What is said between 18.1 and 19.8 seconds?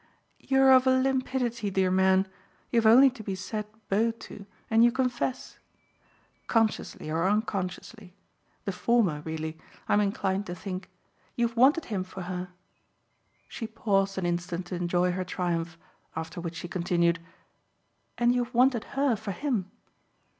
"And you've wanted her for him.